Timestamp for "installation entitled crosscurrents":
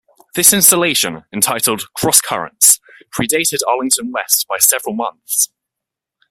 0.51-2.79